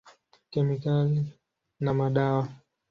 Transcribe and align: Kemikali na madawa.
Kemikali 0.51 1.17
na 1.83 1.91
madawa. 1.97 2.43